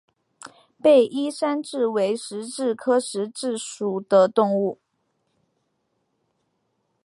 [0.81, 4.79] 被衣山蛭为石蛭科石蛭属的动物。